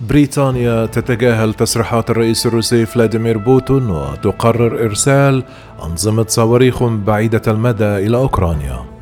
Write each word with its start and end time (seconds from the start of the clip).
بريطانيا 0.00 0.86
تتجاهل 0.86 1.54
تصريحات 1.54 2.10
الرئيس 2.10 2.46
الروسي 2.46 2.86
فلاديمير 2.86 3.38
بوتون 3.38 3.90
وتقرر 3.90 4.84
إرسال 4.84 5.44
أنظمة 5.84 6.26
صواريخ 6.28 6.82
بعيدة 6.82 7.42
المدى 7.46 7.84
إلى 7.84 8.16
أوكرانيا. 8.16 8.97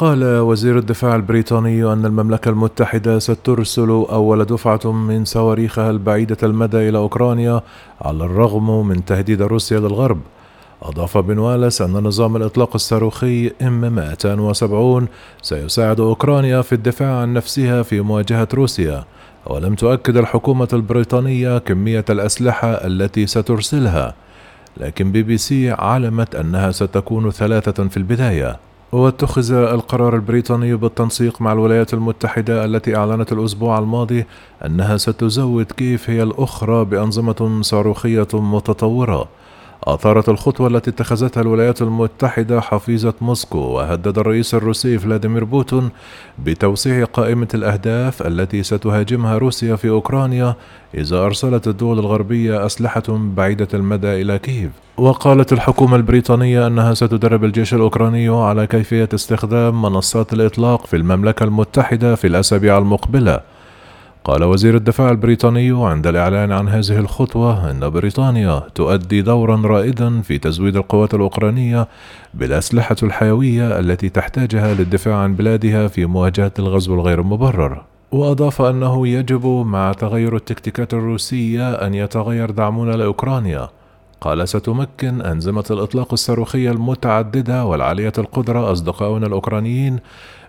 قال 0.00 0.24
وزير 0.24 0.78
الدفاع 0.78 1.16
البريطاني 1.16 1.92
أن 1.92 2.06
المملكة 2.06 2.48
المتحدة 2.48 3.18
سترسل 3.18 3.88
أول 3.88 4.44
دفعة 4.44 4.92
من 4.92 5.24
صواريخها 5.24 5.90
البعيدة 5.90 6.36
المدى 6.42 6.88
إلى 6.88 6.98
أوكرانيا 6.98 7.62
على 8.00 8.24
الرغم 8.24 8.86
من 8.86 9.04
تهديد 9.04 9.42
روسيا 9.42 9.78
للغرب. 9.78 10.20
أضاف 10.82 11.18
بن 11.18 11.38
والس 11.38 11.82
أن 11.82 11.92
نظام 11.92 12.36
الإطلاق 12.36 12.70
الصاروخي 12.74 13.52
إم 13.62 13.80
270 13.80 15.08
سيساعد 15.42 16.00
أوكرانيا 16.00 16.62
في 16.62 16.72
الدفاع 16.72 17.20
عن 17.20 17.32
نفسها 17.32 17.82
في 17.82 18.00
مواجهة 18.00 18.48
روسيا، 18.54 19.04
ولم 19.46 19.74
تؤكد 19.74 20.16
الحكومة 20.16 20.68
البريطانية 20.72 21.58
كمية 21.58 22.04
الأسلحة 22.10 22.70
التي 22.70 23.26
سترسلها، 23.26 24.14
لكن 24.76 25.12
بي 25.12 25.22
بي 25.22 25.38
سي 25.38 25.70
علمت 25.70 26.34
أنها 26.34 26.70
ستكون 26.70 27.30
ثلاثة 27.30 27.88
في 27.88 27.96
البداية. 27.96 28.69
واتخذ 28.92 29.52
القرار 29.52 30.14
البريطاني 30.14 30.74
بالتنسيق 30.74 31.42
مع 31.42 31.52
الولايات 31.52 31.94
المتحدة 31.94 32.64
التي 32.64 32.96
أعلنت 32.96 33.32
الأسبوع 33.32 33.78
الماضي 33.78 34.24
أنها 34.66 34.96
ستزود 34.96 35.64
كييف 35.64 36.10
هي 36.10 36.22
الأخرى 36.22 36.84
بأنظمة 36.84 37.58
صاروخية 37.62 38.28
متطورة. 38.34 39.28
أثارت 39.84 40.28
الخطوة 40.28 40.66
التي 40.66 40.90
اتخذتها 40.90 41.40
الولايات 41.40 41.82
المتحدة 41.82 42.60
حفيظة 42.60 43.14
موسكو 43.20 43.58
وهدد 43.58 44.18
الرئيس 44.18 44.54
الروسي 44.54 44.98
فلاديمير 44.98 45.44
بوتين 45.44 45.90
بتوسيع 46.38 47.04
قائمة 47.04 47.48
الأهداف 47.54 48.22
التي 48.26 48.62
ستهاجمها 48.62 49.38
روسيا 49.38 49.76
في 49.76 49.88
أوكرانيا 49.88 50.54
إذا 50.94 51.18
أرسلت 51.18 51.68
الدول 51.68 51.98
الغربية 51.98 52.66
أسلحة 52.66 53.02
بعيدة 53.08 53.68
المدى 53.74 54.22
إلى 54.22 54.38
كييف. 54.38 54.70
وقالت 54.96 55.52
الحكومة 55.52 55.96
البريطانية 55.96 56.66
أنها 56.66 56.94
ستدرب 56.94 57.44
الجيش 57.44 57.74
الأوكراني 57.74 58.28
على 58.28 58.66
كيفية 58.66 59.08
استخدام 59.14 59.82
منصات 59.82 60.32
الإطلاق 60.32 60.86
في 60.86 60.96
المملكة 60.96 61.44
المتحدة 61.44 62.14
في 62.14 62.26
الأسابيع 62.26 62.78
المقبلة. 62.78 63.40
قال 64.24 64.44
وزير 64.44 64.76
الدفاع 64.76 65.10
البريطاني 65.10 65.86
عند 65.86 66.06
الإعلان 66.06 66.52
عن 66.52 66.68
هذه 66.68 66.98
الخطوة 66.98 67.70
أن 67.70 67.90
بريطانيا 67.90 68.62
تؤدي 68.74 69.22
دورا 69.22 69.56
رائدا 69.56 70.20
في 70.20 70.38
تزويد 70.38 70.76
القوات 70.76 71.14
الأوكرانية 71.14 71.88
بالأسلحة 72.34 72.96
الحيوية 73.02 73.78
التي 73.78 74.08
تحتاجها 74.08 74.74
للدفاع 74.74 75.16
عن 75.16 75.34
بلادها 75.34 75.88
في 75.88 76.06
مواجهة 76.06 76.52
الغزو 76.58 76.94
الغير 76.94 77.22
مبرر. 77.22 77.84
وأضاف 78.12 78.62
أنه 78.62 79.08
يجب 79.08 79.46
مع 79.46 79.92
تغير 79.92 80.36
التكتيكات 80.36 80.94
الروسية 80.94 81.72
أن 81.72 81.94
يتغير 81.94 82.50
دعمنا 82.50 82.92
لأوكرانيا. 82.92 83.68
قال 84.20 84.48
ستمكن 84.48 85.20
أنظمة 85.20 85.64
الإطلاق 85.70 86.12
الصاروخية 86.12 86.70
المتعددة 86.70 87.64
والعالية 87.64 88.12
القدرة 88.18 88.72
أصدقاؤنا 88.72 89.26
الأوكرانيين 89.26 89.98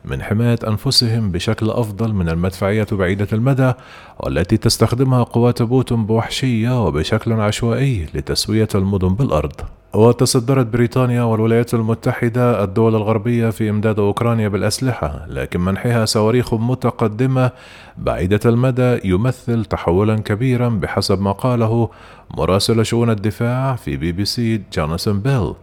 من 0.06 0.22
حماية 0.22 0.60
أنفسهم 0.68 1.32
بشكل 1.32 1.70
أفضل 1.70 2.14
من 2.14 2.30
المدفعية 2.30 2.88
بعيدة 2.92 3.28
المدى 3.34 3.74
والتي 4.20 4.58
تستخدمها 4.58 5.24
قوات 5.24 5.62
بوتين 5.62 6.06
بوحشية 6.06 6.86
وبشكل 6.86 7.34
عشوائي 7.34 8.08
لتسوية 8.14 8.68
المدن 8.76 9.16
بالأرض. 9.16 9.52
وتصدرت 9.94 10.66
بريطانيا 10.66 11.24
والولايات 11.24 11.74
المتحدة 11.74 12.64
الدول 12.64 12.96
الغربية 12.96 13.50
في 13.50 13.70
إمداد 13.70 14.00
أوكرانيا 14.00 14.48
بالأسلحة، 14.48 15.26
لكن 15.28 15.62
منحها 15.62 16.06
صواريخ 16.06 16.54
متقدمة 16.54 17.52
بعيدة 17.98 18.40
المدى 18.46 19.00
يمثل 19.04 19.66
تحولا 19.66 20.16
كبيرا 20.16 20.70
بحسب 20.70 21.22
ما 21.22 21.32
قاله 21.32 21.90
مراسل 22.38 22.86
شؤون 22.86 23.10
الدفاع 23.10 23.76
في 23.76 23.98
بي 23.98 24.12
بي 24.12 24.26
سي 24.26 24.62
جوناثان 24.74 25.20
بيل. 25.20 25.54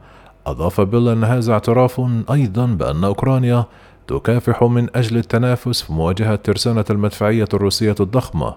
أضاف 0.46 0.80
بيل 0.80 1.08
أن 1.08 1.24
هذا 1.24 1.52
اعتراف 1.52 2.00
أيضا 2.30 2.66
بأن 2.66 3.04
أوكرانيا 3.04 3.64
تكافح 4.08 4.62
من 4.62 4.88
أجل 4.94 5.16
التنافس 5.16 5.82
في 5.82 5.92
مواجهة 5.92 6.34
ترسانة 6.36 6.84
المدفعية 6.90 7.48
الروسية 7.54 7.94
الضخمة 8.00 8.54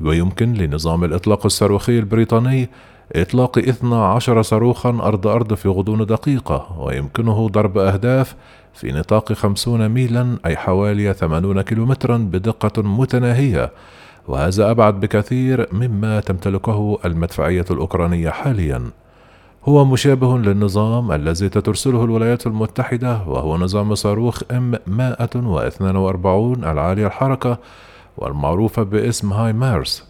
ويمكن 0.00 0.54
لنظام 0.54 1.04
الإطلاق 1.04 1.44
الصاروخي 1.46 1.98
البريطاني 1.98 2.68
إطلاق 3.12 3.58
12 3.58 4.42
صاروخا 4.42 4.90
أرض 4.90 5.26
أرض 5.26 5.54
في 5.54 5.68
غضون 5.68 6.06
دقيقة 6.06 6.76
ويمكنه 6.78 7.48
ضرب 7.48 7.78
أهداف 7.78 8.34
في 8.74 8.92
نطاق 8.92 9.32
50 9.32 9.88
ميلا 9.88 10.38
أي 10.46 10.56
حوالي 10.56 11.14
80 11.14 11.60
كيلومترا 11.60 12.16
بدقة 12.16 12.82
متناهية. 12.82 13.70
وهذا 14.28 14.70
أبعد 14.70 15.00
بكثير 15.00 15.68
مما 15.72 16.20
تمتلكه 16.20 16.98
المدفعية 17.04 17.64
الأوكرانية 17.70 18.30
حاليًا. 18.30 18.90
هو 19.64 19.84
مشابه 19.84 20.38
للنظام 20.38 21.12
الذي 21.12 21.48
تترسله 21.48 22.04
الولايات 22.04 22.46
المتحدة 22.46 23.22
وهو 23.26 23.56
نظام 23.56 23.94
صاروخ 23.94 24.42
ام 24.50 24.74
142 24.86 26.64
العالية 26.64 27.06
الحركة 27.06 27.58
والمعروفة 28.16 28.82
باسم 28.82 29.32
هاي 29.32 29.52
مارس 29.52 30.04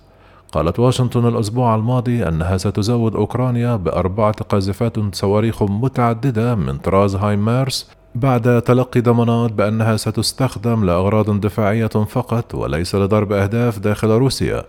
قالت 0.53 0.79
واشنطن 0.79 1.29
الأسبوع 1.29 1.75
الماضي 1.75 2.29
أنها 2.29 2.57
ستزود 2.57 3.17
أوكرانيا 3.17 3.77
بأربعة 3.77 4.33
قاذفات 4.33 5.15
صواريخ 5.15 5.63
متعددة 5.63 6.55
من 6.55 6.79
طراز 6.79 7.17
هاي 7.17 7.37
مارس 7.37 7.91
بعد 8.15 8.63
تلقي 8.63 9.01
ضمانات 9.01 9.53
بأنها 9.53 9.97
ستستخدم 9.97 10.85
لأغراض 10.85 11.41
دفاعية 11.41 11.87
فقط 11.87 12.55
وليس 12.55 12.95
لضرب 12.95 13.33
أهداف 13.33 13.79
داخل 13.79 14.09
روسيا. 14.09 14.65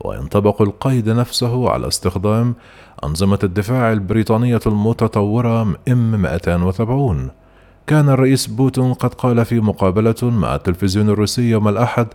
وينطبق 0.00 0.62
القيد 0.62 1.08
نفسه 1.08 1.70
على 1.70 1.88
استخدام 1.88 2.54
أنظمة 3.04 3.38
الدفاع 3.44 3.92
البريطانية 3.92 4.60
المتطورة 4.66 5.62
ام 5.88 6.22
270 6.22 7.30
كان 7.86 8.08
الرئيس 8.08 8.46
بوتون 8.46 8.92
قد 8.92 9.14
قال 9.14 9.44
في 9.44 9.60
مقابلة 9.60 10.14
مع 10.22 10.54
التلفزيون 10.54 11.08
الروسي 11.08 11.50
يوم 11.50 11.68
الأحد 11.68 12.06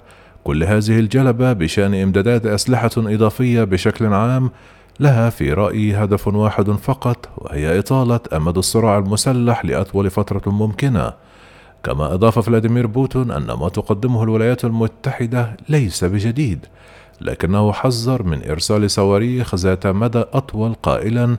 كل 0.43 0.63
هذه 0.63 0.99
الجلبة 0.99 1.53
بشأن 1.53 1.93
إمدادات 1.95 2.45
أسلحة 2.45 2.91
إضافية 2.97 3.63
بشكل 3.63 4.13
عام 4.13 4.51
لها 4.99 5.29
في 5.29 5.53
رأيي 5.53 5.95
هدف 5.95 6.27
واحد 6.27 6.71
فقط 6.71 7.29
وهي 7.37 7.79
إطالة 7.79 8.19
أمد 8.33 8.57
الصراع 8.57 8.97
المسلح 8.97 9.65
لأطول 9.65 10.09
فترة 10.09 10.51
ممكنة. 10.51 11.13
كما 11.83 12.13
أضاف 12.13 12.39
فلاديمير 12.39 12.87
بوتين 12.87 13.31
أن 13.31 13.45
ما 13.45 13.69
تقدمه 13.69 14.23
الولايات 14.23 14.65
المتحدة 14.65 15.57
ليس 15.69 16.03
بجديد. 16.03 16.65
لكنه 17.23 17.71
حذر 17.73 18.23
من 18.23 18.49
إرسال 18.49 18.91
صواريخ 18.91 19.55
ذات 19.55 19.87
مدى 19.87 20.23
أطول 20.33 20.73
قائلا 20.73 21.37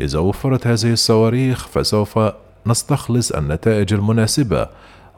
إذا 0.00 0.18
وفرت 0.18 0.66
هذه 0.66 0.92
الصواريخ 0.92 1.68
فسوف 1.68 2.18
نستخلص 2.66 3.32
النتائج 3.32 3.94
المناسبة 3.94 4.68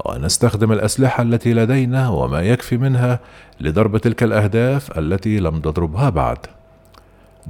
ونستخدم 0.05 0.73
الأسلحة 0.73 1.23
التي 1.23 1.55
لدينا 1.55 2.09
وما 2.09 2.43
يكفي 2.43 2.77
منها 2.77 3.21
لضرب 3.61 3.97
تلك 3.97 4.23
الأهداف 4.23 4.99
التي 4.99 5.39
لم 5.39 5.61
تضربها 5.61 6.11
بعد. 6.11 6.39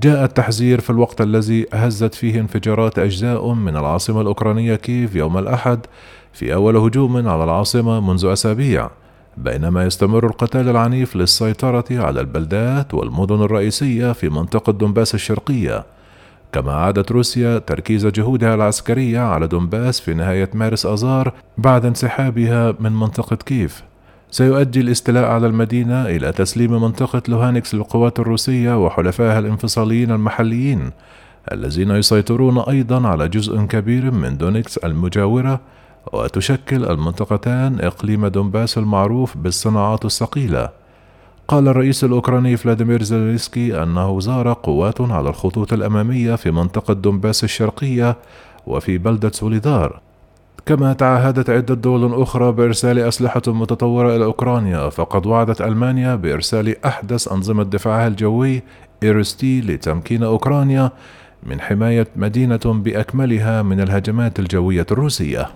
جاء 0.02 0.24
التحذير 0.24 0.80
في 0.80 0.90
الوقت 0.90 1.20
الذي 1.20 1.66
هزت 1.72 2.14
فيه 2.14 2.40
انفجارات 2.40 2.98
أجزاء 2.98 3.52
من 3.52 3.76
العاصمة 3.76 4.20
الأوكرانية 4.20 4.74
كيف 4.74 5.14
يوم 5.14 5.38
الأحد 5.38 5.86
في 6.32 6.54
أول 6.54 6.76
هجوم 6.76 7.28
على 7.28 7.44
العاصمة 7.44 8.00
منذ 8.00 8.26
أسابيع. 8.26 8.90
بينما 9.36 9.84
يستمر 9.84 10.26
القتال 10.26 10.68
العنيف 10.68 11.16
للسيطرة 11.16 11.84
على 11.90 12.20
البلدات 12.20 12.94
والمدن 12.94 13.42
الرئيسية 13.42 14.12
في 14.12 14.28
منطقة 14.28 14.72
دونباس 14.72 15.14
الشرقية. 15.14 15.84
كما 16.52 16.72
أعادت 16.72 17.12
روسيا 17.12 17.58
تركيز 17.58 18.06
جهودها 18.06 18.54
العسكرية 18.54 19.20
على 19.20 19.46
دونباس 19.46 20.00
في 20.00 20.14
نهاية 20.14 20.50
مارس 20.54 20.86
آذار 20.86 21.32
بعد 21.58 21.86
انسحابها 21.86 22.74
من 22.80 22.92
منطقة 22.92 23.36
كييف 23.36 23.82
سيؤدي 24.30 24.80
الاستيلاء 24.80 25.24
على 25.24 25.46
المدينة 25.46 26.06
إلى 26.06 26.32
تسليم 26.32 26.82
منطقة 26.82 27.22
لوهانسك 27.28 27.74
للقوات 27.74 28.18
الروسية 28.18 28.84
وحلفائها 28.84 29.38
الانفصاليين 29.38 30.10
المحليين 30.10 30.90
الذين 31.52 31.90
يسيطرون 31.90 32.58
أيضا 32.58 33.08
على 33.08 33.28
جزء 33.28 33.60
كبير 33.62 34.10
من 34.10 34.36
دونيتسك 34.36 34.78
المجاورة 34.78 35.60
وتشكل 36.12 36.84
المنطقتان 36.84 37.80
إقليم 37.80 38.26
دونباس 38.26 38.78
المعروف 38.78 39.36
بالصناعات 39.36 40.04
الثقيلة. 40.04 40.68
قال 41.48 41.68
الرئيس 41.68 42.04
الأوكراني 42.04 42.56
فلاديمير 42.56 43.02
زيلينسكي 43.02 43.82
أنه 43.82 44.20
زار 44.20 44.52
قوات 44.52 45.00
على 45.00 45.28
الخطوط 45.28 45.72
الأمامية 45.72 46.34
في 46.34 46.50
منطقة 46.50 46.94
دونباس 46.94 47.44
الشرقية 47.44 48.16
وفي 48.66 48.98
بلدة 48.98 49.30
سوليدار. 49.30 50.00
كما 50.66 50.92
تعهدت 50.92 51.50
عدة 51.50 51.74
دول 51.74 52.22
أخرى 52.22 52.52
بإرسال 52.52 52.98
أسلحة 52.98 53.42
متطورة 53.46 54.16
إلى 54.16 54.24
أوكرانيا 54.24 54.88
فقد 54.88 55.26
وعدت 55.26 55.60
ألمانيا 55.60 56.14
بإرسال 56.14 56.84
أحدث 56.84 57.32
أنظمة 57.32 57.62
دفاعها 57.62 58.06
الجوي 58.06 58.62
IRIS-T 59.02 59.60
لتمكين 59.60 60.22
أوكرانيا 60.22 60.90
من 61.42 61.60
حماية 61.60 62.06
مدينة 62.16 62.60
بأكملها 62.64 63.62
من 63.62 63.80
الهجمات 63.80 64.38
الجوية 64.38 64.86
الروسية. 64.90 65.48